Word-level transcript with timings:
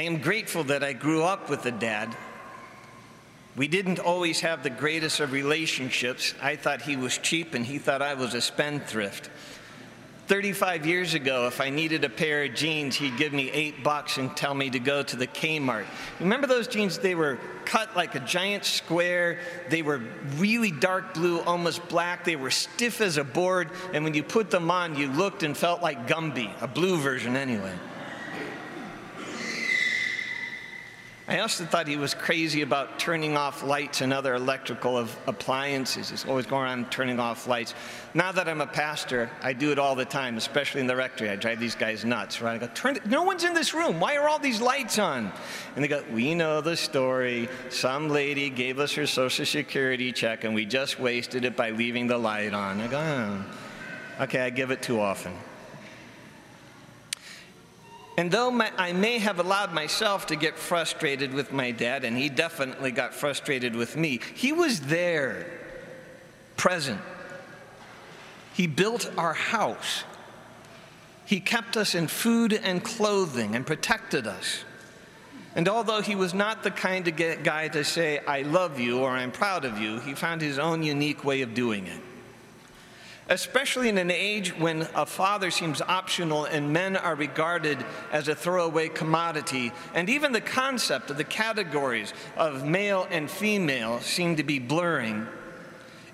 I 0.00 0.04
am 0.04 0.22
grateful 0.22 0.64
that 0.64 0.82
I 0.82 0.94
grew 0.94 1.24
up 1.24 1.50
with 1.50 1.66
a 1.66 1.70
dad. 1.70 2.16
We 3.54 3.68
didn't 3.68 3.98
always 3.98 4.40
have 4.40 4.62
the 4.62 4.70
greatest 4.70 5.20
of 5.20 5.30
relationships. 5.30 6.32
I 6.40 6.56
thought 6.56 6.80
he 6.80 6.96
was 6.96 7.18
cheap 7.18 7.52
and 7.52 7.66
he 7.66 7.76
thought 7.76 8.00
I 8.00 8.14
was 8.14 8.32
a 8.32 8.40
spendthrift. 8.40 9.28
35 10.26 10.86
years 10.86 11.12
ago, 11.12 11.46
if 11.48 11.60
I 11.60 11.68
needed 11.68 12.02
a 12.04 12.08
pair 12.08 12.44
of 12.44 12.54
jeans, 12.54 12.96
he'd 12.96 13.18
give 13.18 13.34
me 13.34 13.50
eight 13.50 13.84
bucks 13.84 14.16
and 14.16 14.34
tell 14.34 14.54
me 14.54 14.70
to 14.70 14.78
go 14.78 15.02
to 15.02 15.16
the 15.16 15.26
Kmart. 15.26 15.84
Remember 16.18 16.46
those 16.46 16.66
jeans? 16.66 16.96
They 16.96 17.14
were 17.14 17.38
cut 17.66 17.94
like 17.94 18.14
a 18.14 18.20
giant 18.20 18.64
square. 18.64 19.40
They 19.68 19.82
were 19.82 20.00
really 20.36 20.70
dark 20.70 21.12
blue, 21.12 21.40
almost 21.40 21.86
black. 21.90 22.24
They 22.24 22.36
were 22.36 22.50
stiff 22.50 23.02
as 23.02 23.18
a 23.18 23.24
board. 23.24 23.68
And 23.92 24.02
when 24.04 24.14
you 24.14 24.22
put 24.22 24.50
them 24.50 24.70
on, 24.70 24.96
you 24.96 25.08
looked 25.08 25.42
and 25.42 25.54
felt 25.54 25.82
like 25.82 26.08
Gumby, 26.08 26.50
a 26.62 26.68
blue 26.68 26.96
version 26.96 27.36
anyway. 27.36 27.74
I 31.30 31.38
also 31.38 31.64
thought 31.64 31.86
he 31.86 31.96
was 31.96 32.12
crazy 32.12 32.62
about 32.62 32.98
turning 32.98 33.36
off 33.36 33.62
lights 33.62 34.00
and 34.00 34.12
other 34.12 34.34
electrical 34.34 34.98
appliances. 35.28 36.10
He's 36.10 36.24
always 36.24 36.44
going 36.44 36.64
around 36.64 36.90
turning 36.90 37.20
off 37.20 37.46
lights. 37.46 37.72
Now 38.14 38.32
that 38.32 38.48
I'm 38.48 38.60
a 38.60 38.66
pastor, 38.66 39.30
I 39.40 39.52
do 39.52 39.70
it 39.70 39.78
all 39.78 39.94
the 39.94 40.04
time, 40.04 40.36
especially 40.36 40.80
in 40.80 40.88
the 40.88 40.96
rectory. 40.96 41.30
I 41.30 41.36
drive 41.36 41.60
these 41.60 41.76
guys 41.76 42.04
nuts, 42.04 42.42
right? 42.42 42.54
I 42.54 42.58
go, 42.58 42.72
Turn 42.74 42.98
no 43.06 43.22
one's 43.22 43.44
in 43.44 43.54
this 43.54 43.72
room. 43.72 44.00
Why 44.00 44.16
are 44.16 44.28
all 44.28 44.40
these 44.40 44.60
lights 44.60 44.98
on? 44.98 45.30
And 45.76 45.84
they 45.84 45.88
go, 45.88 46.02
we 46.10 46.34
know 46.34 46.60
the 46.60 46.76
story. 46.76 47.48
Some 47.68 48.08
lady 48.08 48.50
gave 48.50 48.80
us 48.80 48.92
her 48.94 49.06
social 49.06 49.46
security 49.46 50.10
check 50.10 50.42
and 50.42 50.52
we 50.52 50.66
just 50.66 50.98
wasted 50.98 51.44
it 51.44 51.54
by 51.54 51.70
leaving 51.70 52.08
the 52.08 52.18
light 52.18 52.54
on. 52.54 52.80
I 52.80 52.88
go, 52.88 52.98
oh. 52.98 54.24
okay, 54.24 54.40
I 54.40 54.50
give 54.50 54.72
it 54.72 54.82
too 54.82 55.00
often. 55.00 55.32
And 58.20 58.30
though 58.30 58.50
my, 58.50 58.70
I 58.76 58.92
may 58.92 59.18
have 59.18 59.38
allowed 59.38 59.72
myself 59.72 60.26
to 60.26 60.36
get 60.36 60.58
frustrated 60.58 61.32
with 61.32 61.52
my 61.52 61.70
dad, 61.70 62.04
and 62.04 62.18
he 62.18 62.28
definitely 62.28 62.90
got 62.90 63.14
frustrated 63.14 63.74
with 63.74 63.96
me, 63.96 64.20
he 64.34 64.52
was 64.52 64.80
there, 64.80 65.46
present. 66.58 67.00
He 68.52 68.66
built 68.66 69.10
our 69.16 69.32
house. 69.32 70.04
He 71.24 71.40
kept 71.40 71.78
us 71.78 71.94
in 71.94 72.08
food 72.08 72.52
and 72.52 72.84
clothing 72.84 73.56
and 73.56 73.66
protected 73.66 74.26
us. 74.26 74.64
And 75.56 75.66
although 75.66 76.02
he 76.02 76.14
was 76.14 76.34
not 76.34 76.62
the 76.62 76.70
kind 76.70 77.08
of 77.08 77.16
guy 77.42 77.68
to 77.68 77.82
say, 77.84 78.18
I 78.18 78.42
love 78.42 78.78
you 78.78 78.98
or 78.98 79.12
I'm 79.12 79.32
proud 79.32 79.64
of 79.64 79.78
you, 79.78 79.98
he 79.98 80.12
found 80.12 80.42
his 80.42 80.58
own 80.58 80.82
unique 80.82 81.24
way 81.24 81.40
of 81.40 81.54
doing 81.54 81.86
it 81.86 82.02
especially 83.30 83.88
in 83.88 83.96
an 83.96 84.10
age 84.10 84.56
when 84.58 84.82
a 84.94 85.06
father 85.06 85.52
seems 85.52 85.80
optional 85.80 86.44
and 86.44 86.72
men 86.72 86.96
are 86.96 87.14
regarded 87.14 87.78
as 88.10 88.26
a 88.26 88.34
throwaway 88.34 88.88
commodity, 88.88 89.72
and 89.94 90.10
even 90.10 90.32
the 90.32 90.40
concept 90.40 91.10
of 91.10 91.16
the 91.16 91.24
categories 91.24 92.12
of 92.36 92.66
male 92.66 93.06
and 93.10 93.30
female 93.30 94.00
seem 94.00 94.34
to 94.36 94.42
be 94.42 94.58
blurring. 94.58 95.26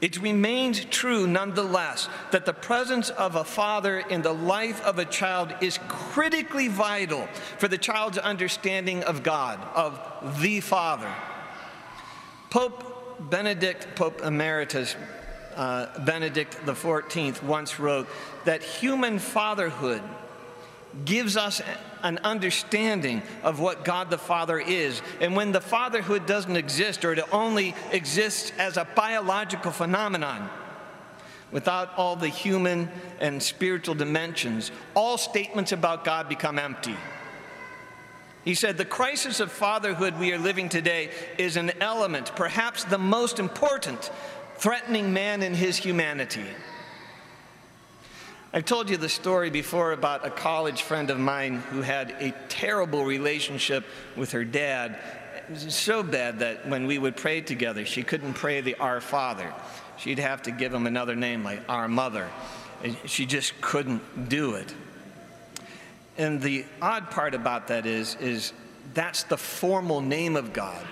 It 0.03 0.20
remains 0.20 0.84
true 0.84 1.27
nonetheless 1.27 2.11
that 2.31 2.44
the 2.44 2.53
presence 2.53 3.09
of 3.09 3.34
a 3.34 3.44
father 3.44 4.00
in 4.00 4.20
the 4.20 4.34
life 4.34 4.84
of 4.84 4.98
a 4.98 5.06
child 5.06 5.55
is 5.62 5.78
critically 5.89 6.69
vital 6.69 7.27
for 7.56 7.67
the 7.67 7.78
child's 7.78 8.19
understanding 8.19 9.03
of 9.05 9.22
God, 9.22 9.59
of 9.75 10.42
the 10.42 10.61
Father. 10.61 11.11
Pope 12.50 13.31
Benedict, 13.31 13.87
Pope 13.97 14.20
Emeritus, 14.20 14.97
uh, 15.57 15.99
Benedict 16.05 16.55
XIV 16.67 17.43
once 17.43 17.81
wrote 17.81 18.09
that 18.45 18.62
human 18.62 19.19
fatherhood 19.19 20.03
gives 21.05 21.37
us 21.37 21.61
an 22.03 22.19
understanding 22.19 23.23
of 23.43 23.61
what 23.61 23.84
God 23.84 24.11
the 24.11 24.19
Father 24.19 24.59
is. 24.59 25.03
And 25.21 25.37
when 25.37 25.53
the 25.53 25.61
fatherhood 25.61 26.27
doesn't 26.27 26.57
exist 26.57 27.05
or 27.05 27.12
it 27.12 27.33
only 27.33 27.75
exists 27.93 28.53
as 28.59 28.77
a 28.77 28.87
biological 28.95 29.73
phenomenon, 29.73 30.49
without 31.51 31.97
all 31.97 32.16
the 32.16 32.28
human 32.28 32.89
and 33.21 33.43
spiritual 33.43 33.95
dimensions, 33.95 34.71
all 34.95 35.19
statements 35.19 35.72
about 35.72 36.05
God 36.05 36.28
become 36.28 36.59
empty. 36.59 36.97
He 38.45 38.55
said, 38.55 38.77
The 38.77 38.84
crisis 38.84 39.41
of 39.41 39.50
fatherhood 39.50 40.19
we 40.19 40.33
are 40.33 40.39
living 40.39 40.69
today 40.69 41.11
is 41.39 41.56
an 41.56 41.72
element, 41.81 42.34
perhaps 42.37 42.84
the 42.84 42.99
most 42.99 43.39
important, 43.39 44.11
threatening 44.59 45.12
man 45.12 45.43
and 45.43 45.55
his 45.55 45.77
humanity. 45.77 46.47
I've 48.53 48.65
told 48.65 48.89
you 48.89 48.97
the 48.97 49.09
story 49.09 49.50
before 49.50 49.93
about 49.93 50.27
a 50.27 50.31
college 50.31 50.83
friend 50.83 51.11
of 51.11 51.19
mine 51.19 51.56
who 51.71 51.83
had 51.83 52.12
a 52.21 52.33
terrible 52.49 53.05
relationship 53.05 53.84
with 54.16 54.33
her 54.33 54.45
dad. 54.45 54.99
It 55.37 55.65
was 55.65 55.75
so 55.75 56.03
bad 56.03 56.39
that 56.39 56.66
when 56.66 56.87
we 56.87 56.97
would 56.97 57.16
pray 57.16 57.43
together, 57.43 57.84
she 57.84 58.03
couldn't 58.03 58.34
pray 58.34 58.62
the 58.62 58.75
Our 58.77 59.00
Father. 59.00 59.53
She'd 59.99 60.19
have 60.19 60.43
to 60.43 60.50
give 60.50 60.72
him 60.72 60.87
another 60.87 61.15
name 61.15 61.45
like 61.45 61.61
Our 61.69 61.87
Mother. 61.87 62.31
She 63.05 63.27
just 63.27 63.61
couldn't 63.61 64.28
do 64.28 64.55
it. 64.55 64.75
And 66.16 66.41
the 66.41 66.65
odd 66.81 67.11
part 67.11 67.34
about 67.34 67.69
that 67.69 67.84
is, 67.84 68.16
is 68.21 68.53
that's 68.95 69.25
the 69.25 69.37
formal 69.37 70.00
name 70.00 70.34
of 70.34 70.53
God. 70.53 70.83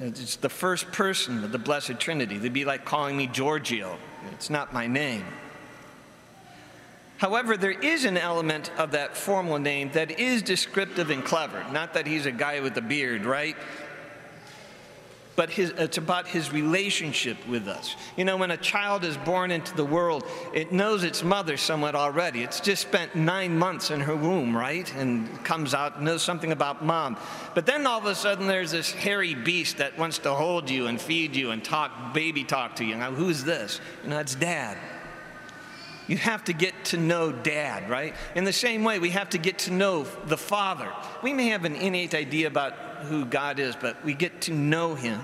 It's 0.00 0.36
the 0.36 0.48
first 0.48 0.90
person 0.92 1.44
of 1.44 1.52
the 1.52 1.58
Blessed 1.58 1.98
Trinity. 1.98 2.38
They'd 2.38 2.52
be 2.52 2.64
like 2.64 2.84
calling 2.84 3.16
me 3.16 3.26
Giorgio. 3.26 3.96
It's 4.32 4.50
not 4.50 4.72
my 4.72 4.86
name. 4.86 5.24
However, 7.18 7.56
there 7.56 7.72
is 7.72 8.04
an 8.04 8.16
element 8.16 8.70
of 8.78 8.92
that 8.92 9.16
formal 9.16 9.58
name 9.58 9.90
that 9.92 10.20
is 10.20 10.40
descriptive 10.42 11.10
and 11.10 11.24
clever. 11.24 11.64
Not 11.72 11.94
that 11.94 12.06
he's 12.06 12.26
a 12.26 12.32
guy 12.32 12.60
with 12.60 12.76
a 12.76 12.80
beard, 12.80 13.24
right? 13.24 13.56
But 15.38 15.50
his, 15.50 15.70
it's 15.78 15.98
about 15.98 16.26
his 16.26 16.52
relationship 16.52 17.36
with 17.46 17.68
us. 17.68 17.94
You 18.16 18.24
know, 18.24 18.36
when 18.36 18.50
a 18.50 18.56
child 18.56 19.04
is 19.04 19.16
born 19.18 19.52
into 19.52 19.72
the 19.76 19.84
world, 19.84 20.24
it 20.52 20.72
knows 20.72 21.04
its 21.04 21.22
mother 21.22 21.56
somewhat 21.56 21.94
already. 21.94 22.42
It's 22.42 22.58
just 22.58 22.82
spent 22.82 23.14
nine 23.14 23.56
months 23.56 23.92
in 23.92 24.00
her 24.00 24.16
womb, 24.16 24.56
right? 24.56 24.92
And 24.96 25.44
comes 25.44 25.74
out, 25.74 26.02
knows 26.02 26.24
something 26.24 26.50
about 26.50 26.84
mom. 26.84 27.16
But 27.54 27.66
then 27.66 27.86
all 27.86 28.00
of 28.00 28.06
a 28.06 28.16
sudden, 28.16 28.48
there's 28.48 28.72
this 28.72 28.90
hairy 28.90 29.36
beast 29.36 29.76
that 29.76 29.96
wants 29.96 30.18
to 30.18 30.34
hold 30.34 30.68
you 30.68 30.88
and 30.88 31.00
feed 31.00 31.36
you 31.36 31.52
and 31.52 31.62
talk, 31.62 32.12
baby 32.12 32.42
talk 32.42 32.74
to 32.74 32.84
you. 32.84 32.96
Now, 32.96 33.12
who's 33.12 33.44
this? 33.44 33.80
You 34.02 34.10
know, 34.10 34.18
it's 34.18 34.34
dad. 34.34 34.76
You 36.08 36.16
have 36.16 36.44
to 36.44 36.52
get 36.52 36.86
to 36.86 36.96
know 36.96 37.30
dad, 37.30 37.88
right? 37.88 38.14
In 38.34 38.44
the 38.44 38.52
same 38.52 38.82
way, 38.82 38.98
we 38.98 39.10
have 39.10 39.30
to 39.30 39.38
get 39.38 39.60
to 39.60 39.72
know 39.72 40.04
the 40.24 40.38
father. 40.38 40.90
We 41.22 41.32
may 41.32 41.48
have 41.48 41.64
an 41.64 41.76
innate 41.76 42.14
idea 42.14 42.48
about 42.48 42.72
who 43.04 43.24
God 43.24 43.58
is, 43.60 43.76
but 43.76 44.02
we 44.04 44.14
get 44.14 44.40
to 44.42 44.52
know 44.52 44.94
Him. 44.94 45.20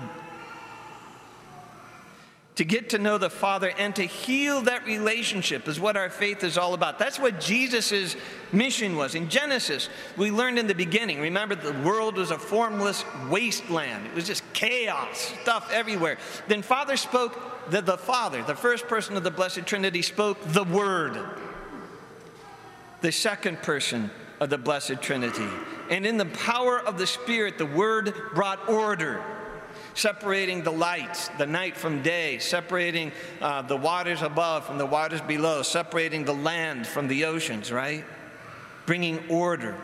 To 2.55 2.63
get 2.63 2.91
to 2.91 2.97
know 2.97 3.17
the 3.17 3.29
Father 3.29 3.73
and 3.77 3.93
to 3.97 4.03
heal 4.03 4.61
that 4.61 4.85
relationship 4.85 5.67
is 5.67 5.77
what 5.77 5.97
our 5.97 6.09
faith 6.09 6.41
is 6.43 6.57
all 6.57 6.73
about. 6.73 6.97
That's 6.97 7.19
what 7.19 7.41
Jesus' 7.41 8.15
mission 8.53 8.95
was. 8.95 9.13
In 9.13 9.27
Genesis, 9.27 9.89
we 10.15 10.31
learned 10.31 10.57
in 10.57 10.67
the 10.67 10.75
beginning, 10.75 11.19
remember, 11.19 11.55
the 11.55 11.73
world 11.87 12.15
was 12.15 12.31
a 12.31 12.39
formless 12.39 13.03
wasteland. 13.29 14.05
It 14.07 14.15
was 14.15 14.25
just 14.25 14.41
chaos, 14.53 15.33
stuff 15.41 15.69
everywhere. 15.71 16.17
Then 16.47 16.61
Father 16.61 16.95
spoke, 16.95 17.69
the, 17.69 17.81
the 17.81 17.97
Father, 17.97 18.41
the 18.43 18.55
first 18.55 18.87
person 18.87 19.17
of 19.17 19.23
the 19.23 19.31
Blessed 19.31 19.65
Trinity, 19.65 20.01
spoke 20.01 20.37
the 20.45 20.63
Word. 20.63 21.19
The 23.01 23.11
second 23.11 23.61
person 23.63 24.11
of 24.39 24.49
the 24.49 24.57
Blessed 24.57 25.01
Trinity 25.01 25.49
and 25.89 26.05
in 26.05 26.17
the 26.17 26.25
power 26.25 26.79
of 26.79 26.97
the 26.97 27.07
Spirit, 27.07 27.57
the 27.57 27.65
Word 27.65 28.13
brought 28.33 28.67
order, 28.69 29.21
separating 29.95 30.61
the 30.61 30.71
light, 30.71 31.31
the 31.37 31.47
night 31.47 31.75
from 31.75 32.03
day, 32.03 32.37
separating 32.37 33.11
uh, 33.41 33.63
the 33.63 33.75
waters 33.75 34.21
above 34.21 34.65
from 34.65 34.77
the 34.77 34.85
waters 34.85 35.21
below, 35.21 35.63
separating 35.63 36.25
the 36.25 36.33
land 36.33 36.85
from 36.85 37.07
the 37.07 37.25
oceans, 37.25 37.71
right? 37.71 38.03
Bringing 38.85 39.27
order 39.29 39.75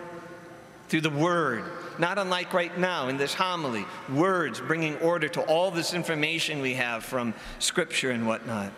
through 0.89 1.01
the 1.01 1.09
Word. 1.09 1.63
Not 1.97 2.17
unlike 2.17 2.53
right 2.53 2.77
now 2.77 3.07
in 3.07 3.17
this 3.17 3.33
homily, 3.33 3.85
words 4.13 4.59
bringing 4.59 4.97
order 4.97 5.29
to 5.29 5.41
all 5.41 5.71
this 5.71 5.93
information 5.93 6.61
we 6.61 6.73
have 6.75 7.03
from 7.03 7.33
Scripture 7.59 8.11
and 8.11 8.27
whatnot. 8.27 8.71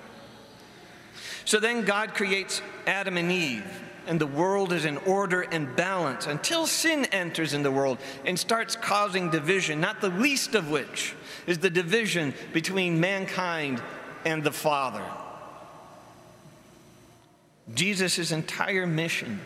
So 1.45 1.59
then 1.59 1.83
God 1.83 2.13
creates 2.13 2.61
Adam 2.87 3.17
and 3.17 3.31
Eve 3.31 3.65
and 4.07 4.19
the 4.19 4.27
world 4.27 4.73
is 4.73 4.85
in 4.85 4.97
order 4.97 5.41
and 5.41 5.75
balance 5.75 6.27
until 6.27 6.67
sin 6.67 7.05
enters 7.05 7.53
in 7.53 7.63
the 7.63 7.71
world 7.71 7.97
and 8.25 8.37
starts 8.37 8.75
causing 8.75 9.29
division, 9.29 9.79
not 9.79 10.01
the 10.01 10.09
least 10.09 10.55
of 10.55 10.69
which 10.69 11.15
is 11.47 11.59
the 11.59 11.69
division 11.69 12.33
between 12.51 12.99
mankind 12.99 13.81
and 14.25 14.43
the 14.43 14.51
Father. 14.51 15.03
Jesus' 17.73 18.31
entire 18.31 18.85
mission 18.85 19.39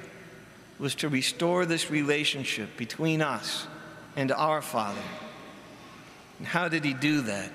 was 0.80 0.96
to 0.96 1.10
restore 1.10 1.66
this 1.66 1.92
relationship 1.92 2.76
between 2.78 3.22
us 3.22 3.68
and 4.16 4.32
our 4.32 4.62
Father. 4.62 5.02
And 6.40 6.48
how 6.48 6.68
did 6.68 6.84
he 6.84 6.94
do 6.94 7.22
that? 7.22 7.52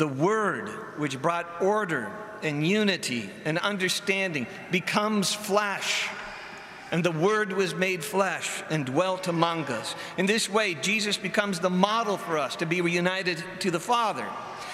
The 0.00 0.08
Word, 0.08 0.70
which 0.96 1.20
brought 1.20 1.60
order 1.60 2.10
and 2.42 2.66
unity 2.66 3.28
and 3.44 3.58
understanding 3.58 4.46
becomes 4.70 5.34
flesh 5.34 6.08
And 6.90 7.04
the 7.04 7.12
Word 7.12 7.52
was 7.52 7.74
made 7.74 8.02
flesh 8.02 8.62
and 8.68 8.84
dwelt 8.84 9.28
among 9.28 9.64
us. 9.66 9.94
In 10.16 10.26
this 10.26 10.48
way, 10.48 10.74
Jesus 10.74 11.16
becomes 11.16 11.60
the 11.60 11.70
model 11.70 12.16
for 12.16 12.36
us 12.36 12.56
to 12.56 12.66
be 12.66 12.80
reunited 12.80 13.42
to 13.60 13.70
the 13.70 13.78
Father. 13.78 14.26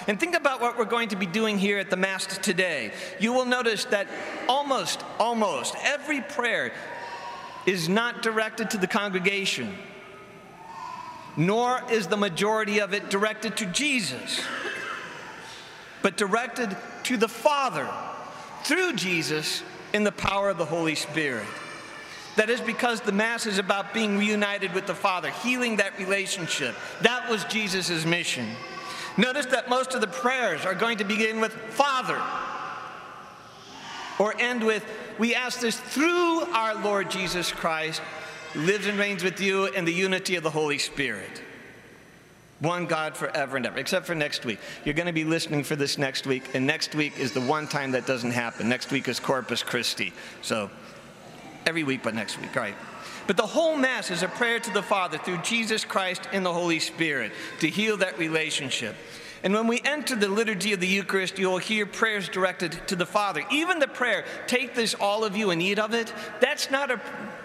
And 0.06 0.18
think 0.18 0.34
about 0.34 0.60
what 0.60 0.78
we're 0.78 0.84
going 0.84 1.10
to 1.10 1.16
be 1.16 1.26
doing 1.26 1.58
here 1.58 1.78
at 1.78 1.90
the 1.90 1.96
Mass 1.96 2.26
today. 2.38 2.92
You 3.20 3.32
will 3.32 3.44
notice 3.44 3.84
that 3.86 4.06
almost, 4.48 5.04
almost 5.18 5.74
every 5.82 6.22
prayer 6.22 6.72
is 7.66 7.88
not 7.88 8.22
directed 8.22 8.70
to 8.70 8.78
the 8.78 8.86
congregation, 8.86 9.74
nor 11.36 11.82
is 11.90 12.06
the 12.06 12.16
majority 12.16 12.78
of 12.78 12.94
it 12.94 13.10
directed 13.10 13.56
to 13.58 13.66
Jesus, 13.66 14.40
but 16.06 16.16
directed 16.16 16.76
to 17.02 17.16
the 17.16 17.26
Father 17.26 17.88
through 18.62 18.92
Jesus 18.92 19.64
in 19.92 20.04
the 20.04 20.12
power 20.12 20.48
of 20.48 20.56
the 20.56 20.64
Holy 20.64 20.94
Spirit. 20.94 21.48
That 22.36 22.48
is 22.48 22.60
because 22.60 23.00
the 23.00 23.10
Mass 23.10 23.44
is 23.44 23.58
about 23.58 23.92
being 23.92 24.16
reunited 24.16 24.72
with 24.72 24.86
the 24.86 24.94
Father, 24.94 25.30
healing 25.42 25.78
that 25.78 25.98
relationship. 25.98 26.76
That 27.00 27.28
was 27.28 27.42
Jesus' 27.46 28.06
mission. 28.06 28.46
Notice 29.16 29.46
that 29.46 29.68
most 29.68 29.96
of 29.96 30.00
the 30.00 30.06
prayers 30.06 30.64
are 30.64 30.76
going 30.76 30.98
to 30.98 31.04
begin 31.04 31.40
with 31.40 31.52
Father 31.52 32.22
or 34.20 34.32
end 34.38 34.64
with, 34.64 34.84
We 35.18 35.34
ask 35.34 35.58
this 35.58 35.76
through 35.76 36.42
our 36.52 36.80
Lord 36.84 37.10
Jesus 37.10 37.50
Christ, 37.50 38.00
lives 38.54 38.86
and 38.86 38.96
reigns 38.96 39.24
with 39.24 39.40
you 39.40 39.66
in 39.66 39.84
the 39.84 39.92
unity 39.92 40.36
of 40.36 40.44
the 40.44 40.50
Holy 40.50 40.78
Spirit. 40.78 41.42
One 42.60 42.86
God 42.86 43.16
forever 43.16 43.58
and 43.58 43.66
ever, 43.66 43.78
except 43.78 44.06
for 44.06 44.14
next 44.14 44.46
week. 44.46 44.58
You're 44.84 44.94
going 44.94 45.06
to 45.06 45.12
be 45.12 45.24
listening 45.24 45.62
for 45.62 45.76
this 45.76 45.98
next 45.98 46.26
week, 46.26 46.54
and 46.54 46.66
next 46.66 46.94
week 46.94 47.18
is 47.18 47.32
the 47.32 47.40
one 47.40 47.68
time 47.68 47.90
that 47.92 48.06
doesn't 48.06 48.30
happen. 48.30 48.68
Next 48.68 48.90
week 48.90 49.08
is 49.08 49.20
Corpus 49.20 49.62
Christi. 49.62 50.12
So 50.40 50.70
every 51.66 51.84
week 51.84 52.02
but 52.02 52.14
next 52.14 52.40
week. 52.40 52.56
All 52.56 52.62
right. 52.62 52.74
But 53.26 53.36
the 53.36 53.46
whole 53.46 53.76
Mass 53.76 54.10
is 54.10 54.22
a 54.22 54.28
prayer 54.28 54.60
to 54.60 54.70
the 54.72 54.82
Father 54.82 55.18
through 55.18 55.38
Jesus 55.38 55.84
Christ 55.84 56.28
and 56.32 56.46
the 56.46 56.52
Holy 56.52 56.78
Spirit 56.78 57.32
to 57.60 57.68
heal 57.68 57.96
that 57.98 58.18
relationship. 58.18 58.94
And 59.46 59.54
when 59.54 59.68
we 59.68 59.80
enter 59.84 60.16
the 60.16 60.26
liturgy 60.26 60.72
of 60.72 60.80
the 60.80 60.88
Eucharist, 60.88 61.38
you'll 61.38 61.58
hear 61.58 61.86
prayers 61.86 62.28
directed 62.28 62.72
to 62.88 62.96
the 62.96 63.06
Father. 63.06 63.44
Even 63.52 63.78
the 63.78 63.86
prayer, 63.86 64.24
take 64.48 64.74
this, 64.74 64.92
all 64.92 65.24
of 65.24 65.36
you, 65.36 65.50
and 65.50 65.62
eat 65.62 65.78
of 65.78 65.94
it, 65.94 66.12
that's 66.40 66.68
not, 66.68 66.90
a, 66.90 67.00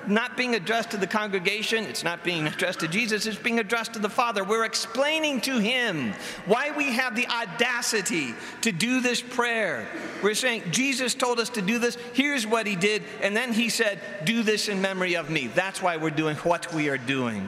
not 0.08 0.36
being 0.36 0.56
addressed 0.56 0.90
to 0.92 0.98
the 0.98 1.06
congregation. 1.06 1.84
It's 1.84 2.04
not 2.04 2.24
being 2.24 2.48
addressed 2.48 2.80
to 2.80 2.88
Jesus. 2.88 3.28
It's 3.28 3.38
being 3.38 3.60
addressed 3.60 3.94
to 3.94 4.00
the 4.00 4.10
Father. 4.10 4.44
We're 4.44 4.66
explaining 4.66 5.42
to 5.42 5.60
Him 5.60 6.14
why 6.48 6.72
we 6.76 6.92
have 6.94 7.16
the 7.16 7.28
audacity 7.28 8.34
to 8.62 8.72
do 8.72 9.02
this 9.02 9.22
prayer. 9.22 9.88
We're 10.24 10.34
saying, 10.34 10.64
Jesus 10.72 11.14
told 11.14 11.40
us 11.40 11.52
to 11.52 11.62
do 11.62 11.78
this. 11.78 12.00
Here's 12.14 12.48
what 12.48 12.66
He 12.66 12.76
did. 12.76 13.04
And 13.22 13.38
then 13.38 13.54
He 13.54 13.70
said, 13.70 14.00
do 14.24 14.42
this 14.42 14.70
in 14.70 14.82
memory 14.82 15.18
of 15.18 15.30
me. 15.30 15.52
That's 15.54 15.84
why 15.84 15.98
we're 15.98 16.10
doing 16.10 16.36
what 16.38 16.74
we 16.74 16.90
are 16.90 16.98
doing. 16.98 17.48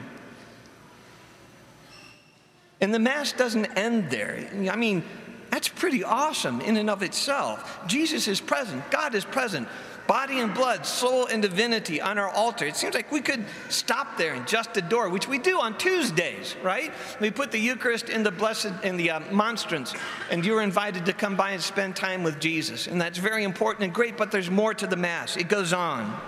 And 2.84 2.92
the 2.92 2.98
Mass 2.98 3.32
doesn't 3.32 3.64
end 3.78 4.10
there. 4.10 4.46
I 4.70 4.76
mean, 4.76 5.04
that's 5.50 5.68
pretty 5.68 6.04
awesome 6.04 6.60
in 6.60 6.76
and 6.76 6.90
of 6.90 7.02
itself. 7.02 7.80
Jesus 7.86 8.28
is 8.28 8.42
present, 8.42 8.90
God 8.90 9.14
is 9.14 9.24
present, 9.24 9.68
body 10.06 10.38
and 10.40 10.52
blood, 10.52 10.84
soul 10.84 11.24
and 11.24 11.40
divinity 11.40 12.02
on 12.02 12.18
our 12.18 12.28
altar. 12.28 12.66
It 12.66 12.76
seems 12.76 12.94
like 12.94 13.10
we 13.10 13.22
could 13.22 13.42
stop 13.70 14.18
there 14.18 14.34
and 14.34 14.46
just 14.46 14.76
adore, 14.76 15.08
which 15.08 15.26
we 15.26 15.38
do 15.38 15.58
on 15.58 15.78
Tuesdays, 15.78 16.56
right? 16.62 16.92
We 17.20 17.30
put 17.30 17.52
the 17.52 17.58
Eucharist 17.58 18.10
in 18.10 18.22
the 18.22 18.30
blessed 18.30 18.74
in 18.82 18.98
the 18.98 19.12
uh, 19.12 19.20
monstrance, 19.32 19.94
and 20.30 20.44
you're 20.44 20.60
invited 20.60 21.06
to 21.06 21.14
come 21.14 21.36
by 21.36 21.52
and 21.52 21.62
spend 21.62 21.96
time 21.96 22.22
with 22.22 22.38
Jesus, 22.38 22.86
and 22.86 23.00
that's 23.00 23.16
very 23.16 23.44
important 23.44 23.84
and 23.84 23.94
great. 23.94 24.18
But 24.18 24.30
there's 24.30 24.50
more 24.50 24.74
to 24.74 24.86
the 24.86 24.96
Mass. 24.96 25.38
It 25.38 25.48
goes 25.48 25.72
on. 25.72 26.20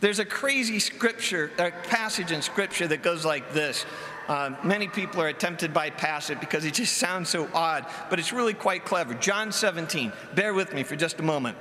There's 0.00 0.18
a 0.18 0.26
crazy 0.26 0.80
scripture, 0.80 1.50
a 1.56 1.70
passage 1.70 2.30
in 2.30 2.42
Scripture 2.42 2.86
that 2.88 3.02
goes 3.02 3.24
like 3.24 3.54
this. 3.54 3.86
Uh, 4.28 4.54
many 4.62 4.88
people 4.88 5.20
are 5.20 5.32
tempted 5.32 5.74
by 5.74 5.86
it 5.86 6.40
because 6.40 6.64
it 6.64 6.74
just 6.74 6.96
sounds 6.96 7.28
so 7.28 7.48
odd, 7.52 7.84
but 8.08 8.18
it's 8.18 8.32
really 8.32 8.54
quite 8.54 8.84
clever. 8.84 9.14
John 9.14 9.52
17, 9.52 10.12
bear 10.34 10.54
with 10.54 10.72
me 10.72 10.82
for 10.82 10.96
just 10.96 11.20
a 11.20 11.22
moment. 11.22 11.56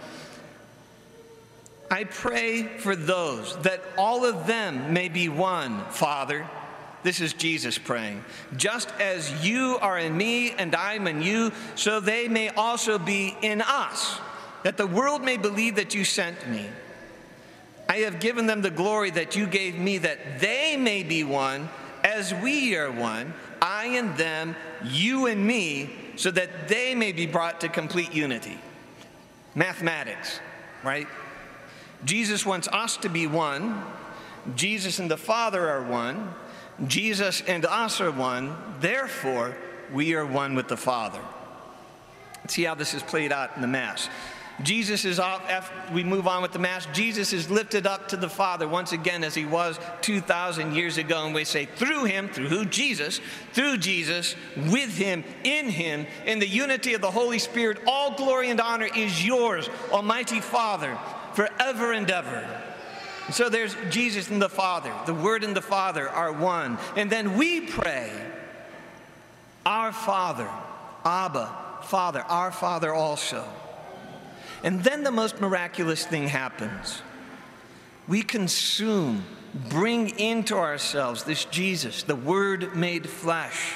I 1.91 2.05
pray 2.05 2.63
for 2.63 2.95
those 2.95 3.55
that 3.63 3.83
all 3.97 4.25
of 4.25 4.47
them 4.47 4.93
may 4.93 5.09
be 5.09 5.29
one, 5.29 5.83
Father. 5.91 6.47
This 7.03 7.19
is 7.19 7.33
Jesus 7.33 7.77
praying. 7.77 8.23
Just 8.55 8.89
as 8.99 9.45
you 9.45 9.77
are 9.81 9.99
in 9.99 10.15
me 10.15 10.51
and 10.51 10.73
I'm 10.73 11.05
in 11.07 11.21
you, 11.21 11.51
so 11.75 11.99
they 11.99 12.29
may 12.29 12.49
also 12.49 12.97
be 12.97 13.35
in 13.41 13.61
us, 13.61 14.19
that 14.63 14.77
the 14.77 14.87
world 14.87 15.21
may 15.21 15.35
believe 15.35 15.75
that 15.75 15.93
you 15.93 16.05
sent 16.05 16.49
me. 16.49 16.65
I 17.89 17.97
have 17.97 18.21
given 18.21 18.47
them 18.47 18.61
the 18.61 18.71
glory 18.71 19.11
that 19.11 19.35
you 19.35 19.45
gave 19.45 19.77
me, 19.77 19.97
that 19.99 20.39
they 20.39 20.77
may 20.77 21.03
be 21.03 21.25
one 21.25 21.69
as 22.03 22.33
we 22.33 22.75
are 22.75 22.91
one, 22.91 23.33
I 23.61 23.85
and 23.85 24.17
them, 24.17 24.55
you 24.83 25.27
and 25.27 25.45
me, 25.45 25.89
so 26.15 26.31
that 26.31 26.67
they 26.67 26.95
may 26.95 27.11
be 27.11 27.25
brought 27.25 27.61
to 27.61 27.69
complete 27.69 28.13
unity. 28.13 28.59
Mathematics, 29.55 30.39
right? 30.83 31.07
Jesus 32.05 32.45
wants 32.45 32.67
us 32.67 32.97
to 32.97 33.09
be 33.09 33.27
one. 33.27 33.83
Jesus 34.55 34.99
and 34.99 35.09
the 35.09 35.17
Father 35.17 35.69
are 35.69 35.83
one. 35.83 36.33
Jesus 36.87 37.41
and 37.41 37.65
us 37.65 38.01
are 38.01 38.11
one. 38.11 38.55
Therefore, 38.79 39.55
we 39.93 40.15
are 40.15 40.25
one 40.25 40.55
with 40.55 40.67
the 40.67 40.77
Father. 40.77 41.21
Let's 42.41 42.55
see 42.55 42.63
how 42.63 42.75
this 42.75 42.93
is 42.93 43.03
played 43.03 43.31
out 43.31 43.51
in 43.55 43.61
the 43.61 43.67
Mass. 43.67 44.09
Jesus 44.63 45.05
is 45.05 45.19
off, 45.19 45.47
after 45.49 45.93
we 45.93 46.03
move 46.03 46.27
on 46.27 46.41
with 46.41 46.53
the 46.53 46.59
Mass. 46.59 46.87
Jesus 46.93 47.33
is 47.33 47.49
lifted 47.49 47.85
up 47.85 48.07
to 48.09 48.17
the 48.17 48.29
Father 48.29 48.67
once 48.67 48.91
again 48.91 49.23
as 49.23 49.35
he 49.35 49.45
was 49.45 49.79
2,000 50.01 50.73
years 50.73 50.97
ago. 50.97 51.25
And 51.25 51.35
we 51.35 51.43
say, 51.43 51.65
through 51.65 52.05
him, 52.05 52.29
through 52.29 52.47
who? 52.47 52.65
Jesus, 52.65 53.19
through 53.53 53.77
Jesus, 53.77 54.35
with 54.55 54.97
him, 54.97 55.23
in 55.43 55.69
him, 55.69 56.07
in 56.25 56.39
the 56.39 56.47
unity 56.47 56.93
of 56.93 57.01
the 57.01 57.11
Holy 57.11 57.39
Spirit, 57.39 57.79
all 57.85 58.15
glory 58.15 58.49
and 58.49 58.61
honor 58.61 58.89
is 58.95 59.25
yours, 59.25 59.69
Almighty 59.91 60.39
Father, 60.39 60.97
forever 61.33 61.91
and 61.91 62.09
ever. 62.09 62.61
And 63.25 63.35
so 63.35 63.49
there's 63.49 63.75
Jesus 63.89 64.29
and 64.29 64.41
the 64.41 64.49
Father. 64.49 64.93
The 65.05 65.13
Word 65.13 65.43
and 65.43 65.55
the 65.55 65.61
Father 65.61 66.09
are 66.09 66.31
one. 66.31 66.77
And 66.95 67.09
then 67.09 67.37
we 67.37 67.61
pray, 67.61 68.11
Our 69.65 69.91
Father, 69.91 70.49
Abba, 71.05 71.81
Father, 71.83 72.21
our 72.21 72.51
Father 72.51 72.93
also. 72.93 73.45
And 74.63 74.83
then 74.83 75.03
the 75.03 75.11
most 75.11 75.41
miraculous 75.41 76.05
thing 76.05 76.29
happens. 76.29 77.01
We 78.07 78.21
consume, 78.21 79.23
bring 79.69 80.17
into 80.17 80.55
ourselves 80.55 81.23
this 81.23 81.45
Jesus, 81.45 82.03
the 82.03 82.15
Word 82.15 82.75
made 82.75 83.07
flesh. 83.07 83.75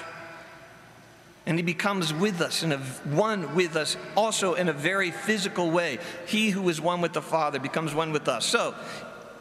And 1.46 1.58
he 1.58 1.64
becomes 1.64 2.14
with 2.14 2.42
us, 2.42 2.62
and 2.62 2.74
one 3.14 3.56
with 3.56 3.78
us, 3.78 3.96
also 4.18 4.56
in 4.56 4.68
a 4.68 4.74
very 4.74 5.12
physical 5.12 5.72
way. 5.72 6.00
He 6.26 6.50
who 6.50 6.68
is 6.68 6.82
one 6.82 7.00
with 7.00 7.14
the 7.14 7.22
Father 7.22 7.58
becomes 7.58 7.94
one 7.94 8.12
with 8.12 8.28
us. 8.28 8.46
So, 8.46 8.76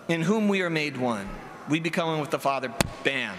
in 0.07 0.23
whom 0.23 0.49
we 0.49 0.63
are 0.63 0.71
made 0.71 0.97
one, 0.97 1.29
we 1.69 1.81
become 1.81 2.09
one 2.09 2.21
with 2.21 2.31
the 2.31 2.39
Father. 2.39 2.73
Bam. 3.03 3.35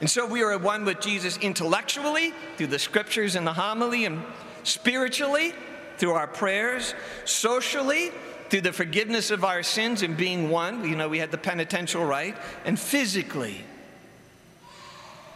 And 0.00 0.10
so 0.10 0.26
we 0.26 0.42
are 0.42 0.58
one 0.58 0.84
with 0.84 1.00
Jesus 1.00 1.38
intellectually, 1.38 2.34
through 2.56 2.66
the 2.66 2.78
scriptures 2.78 3.36
and 3.36 3.46
the 3.46 3.52
homily, 3.52 4.04
and 4.04 4.22
spiritually, 4.64 5.54
through 5.98 6.12
our 6.12 6.26
prayers, 6.26 6.94
socially, 7.24 8.10
through 8.50 8.60
the 8.62 8.72
forgiveness 8.72 9.30
of 9.30 9.44
our 9.44 9.62
sins 9.62 10.02
and 10.02 10.16
being 10.16 10.50
one. 10.50 10.88
You 10.88 10.96
know, 10.96 11.08
we 11.08 11.18
had 11.18 11.30
the 11.30 11.38
penitential 11.38 12.04
rite, 12.04 12.36
and 12.64 12.78
physically, 12.78 13.64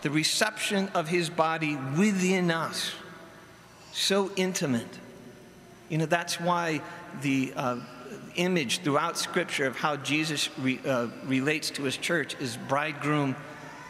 the 0.03 0.11
reception 0.11 0.89
of 0.95 1.09
his 1.09 1.29
body 1.29 1.77
within 1.97 2.51
us. 2.51 2.93
So 3.93 4.31
intimate. 4.37 4.99
You 5.89 5.99
know, 5.99 6.07
that's 6.07 6.41
why 6.41 6.81
the 7.23 7.53
uh, 7.57 7.81
image 8.37 8.79
throughout 8.83 9.19
Scripture 9.19 9.67
of 9.67 9.77
how 9.77 9.97
Jesus 9.97 10.49
re, 10.59 10.81
uh, 10.87 11.09
relates 11.25 11.71
to 11.71 11.83
his 11.83 11.97
church 11.97 12.37
is 12.41 12.57
bridegroom 12.69 13.35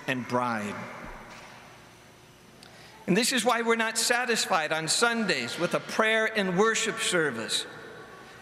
and 0.07 0.27
bride. 0.27 0.75
And 3.11 3.17
this 3.17 3.33
is 3.33 3.45
why 3.45 3.63
we're 3.63 3.75
not 3.75 3.99
satisfied 3.99 4.73
on 4.73 4.87
Sundays 4.87 5.59
with 5.59 5.75
a 5.75 5.81
prayer 5.81 6.31
and 6.39 6.57
worship 6.57 7.01
service. 7.01 7.67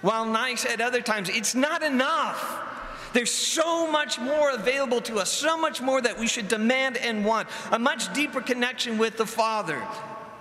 While 0.03 0.27
nice 0.27 0.67
at 0.67 0.83
other 0.83 1.01
times, 1.01 1.31
it's 1.31 1.55
not 1.55 1.83
enough. 1.83 3.09
There's 3.15 3.31
so 3.31 3.91
much 3.91 4.19
more 4.19 4.51
available 4.51 5.01
to 5.01 5.21
us, 5.21 5.33
so 5.33 5.57
much 5.57 5.81
more 5.81 6.03
that 6.03 6.19
we 6.19 6.27
should 6.27 6.49
demand 6.49 6.99
and 6.99 7.25
want. 7.25 7.49
A 7.73 7.79
much 7.79 8.13
deeper 8.13 8.43
connection 8.43 8.99
with 8.99 9.17
the 9.17 9.25
Father, 9.25 9.83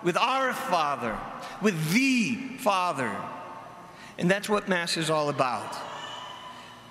with 0.04 0.18
our 0.18 0.52
Father, 0.52 1.18
with 1.62 1.94
the 1.94 2.36
Father. 2.58 3.16
And 4.18 4.30
that's 4.30 4.50
what 4.50 4.68
Mass 4.68 4.98
is 4.98 5.10
all 5.10 5.30
about. 5.30 5.74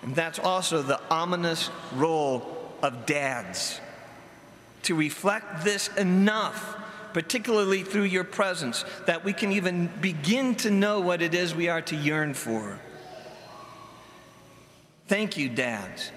And 0.00 0.14
that's 0.14 0.38
also 0.38 0.80
the 0.80 1.02
ominous 1.10 1.68
role 1.96 2.72
of 2.82 3.04
dads 3.04 3.78
to 4.84 4.94
reflect 4.94 5.64
this 5.64 5.88
enough 5.98 6.84
particularly 7.16 7.82
through 7.82 8.02
your 8.02 8.24
presence, 8.24 8.84
that 9.06 9.24
we 9.24 9.32
can 9.32 9.50
even 9.50 9.86
begin 10.02 10.54
to 10.54 10.70
know 10.70 11.00
what 11.00 11.22
it 11.22 11.32
is 11.32 11.54
we 11.54 11.66
are 11.66 11.80
to 11.80 11.96
yearn 11.96 12.34
for. 12.34 12.78
Thank 15.08 15.38
you, 15.38 15.48
dads, 15.48 16.12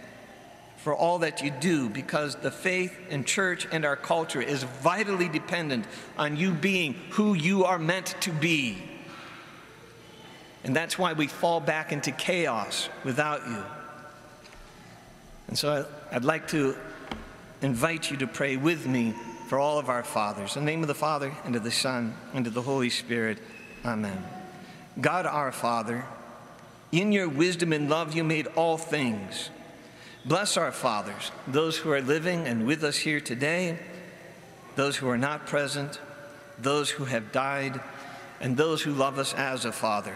for 0.76 0.94
all 0.94 1.20
that 1.20 1.42
you 1.42 1.52
do 1.52 1.88
because 1.88 2.36
the 2.36 2.52
faith 2.52 3.00
and 3.10 3.26
church 3.26 3.66
and 3.72 3.86
our 3.86 3.96
culture 3.96 4.42
is 4.42 4.64
vitally 4.64 5.30
dependent 5.30 5.86
on 6.18 6.36
you 6.36 6.52
being 6.52 6.96
who 7.12 7.34
you 7.34 7.64
are 7.64 7.80
meant 7.80 8.14
to 8.20 8.32
be. 8.34 8.78
And 10.66 10.76
that's 10.76 11.00
why 11.00 11.14
we 11.14 11.28
fall 11.28 11.62
back 11.62 11.94
into 11.94 12.12
chaos 12.12 12.90
without 13.06 13.48
you. 13.48 13.64
And 15.48 15.58
so 15.58 15.88
I'd 16.12 16.26
like 16.26 16.50
to 16.50 16.76
invite 17.62 18.12
you 18.12 18.18
to 18.18 18.28
pray 18.28 18.58
with 18.58 18.86
me 18.86 19.14
for 19.50 19.58
all 19.58 19.80
of 19.80 19.90
our 19.90 20.04
fathers. 20.04 20.56
In 20.56 20.64
the 20.64 20.72
name 20.72 20.84
of 20.84 20.88
the 20.88 20.94
Father, 20.94 21.34
and 21.44 21.56
of 21.56 21.64
the 21.64 21.72
Son, 21.72 22.14
and 22.36 22.46
of 22.46 22.54
the 22.54 22.62
Holy 22.62 22.92
Spirit. 22.92 23.40
Amen. 23.84 24.24
God 25.02 25.26
our 25.26 25.52
Father, 25.52 26.06
in 26.92 27.12
your 27.12 27.28
wisdom 27.28 27.74
and 27.74 27.90
love 27.90 28.16
you 28.16 28.24
made 28.24 28.46
all 28.56 28.78
things. 28.78 29.50
Bless 30.24 30.56
our 30.56 30.72
fathers, 30.72 31.32
those 31.48 31.78
who 31.78 31.90
are 31.92 32.00
living 32.00 32.46
and 32.46 32.68
with 32.68 32.84
us 32.84 32.98
here 32.98 33.20
today, 33.20 33.80
those 34.76 34.98
who 34.98 35.10
are 35.10 35.18
not 35.18 35.48
present, 35.48 36.00
those 36.60 36.92
who 36.92 37.06
have 37.06 37.32
died, 37.32 37.82
and 38.40 38.56
those 38.56 38.84
who 38.84 38.92
love 38.92 39.18
us 39.18 39.34
as 39.34 39.66
a 39.66 39.72
father. 39.72 40.16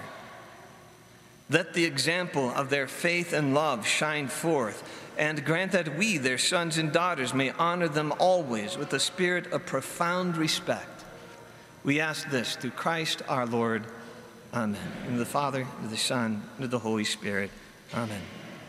Let 1.49 1.73
the 1.73 1.85
example 1.85 2.51
of 2.51 2.69
their 2.69 2.87
faith 2.87 3.33
and 3.33 3.53
love 3.53 3.85
shine 3.85 4.27
forth, 4.27 4.83
and 5.17 5.43
grant 5.45 5.73
that 5.73 5.97
we, 5.97 6.17
their 6.17 6.37
sons 6.37 6.77
and 6.77 6.91
daughters, 6.91 7.33
may 7.33 7.51
honor 7.51 7.87
them 7.87 8.13
always 8.17 8.77
with 8.77 8.93
a 8.93 8.99
spirit 8.99 9.51
of 9.51 9.65
profound 9.65 10.37
respect. 10.37 11.03
We 11.83 11.99
ask 11.99 12.29
this 12.29 12.55
through 12.55 12.71
Christ 12.71 13.21
our 13.27 13.45
Lord. 13.45 13.83
Amen. 14.53 14.79
In 15.07 15.17
the 15.17 15.25
Father, 15.25 15.67
and 15.81 15.89
the 15.89 15.97
Son, 15.97 16.43
and 16.57 16.71
the 16.71 16.79
Holy 16.79 17.03
Spirit. 17.03 17.51
Amen. 17.93 18.21